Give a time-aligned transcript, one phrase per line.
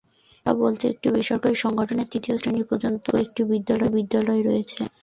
[0.27, 3.41] শিক্ষা বলতে একটি বেসরকারি সংগঠনের তৃতীয় শ্রেণি পর্যন্ত একটি
[3.49, 4.81] বিদ্যালয় রয়েছে।